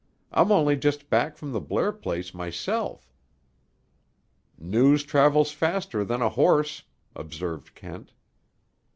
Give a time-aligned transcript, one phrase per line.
[0.31, 3.13] I'm only just back from the Blair place myself."
[4.57, 6.81] "News travels faster than a horse,"
[7.15, 8.11] observed Kent.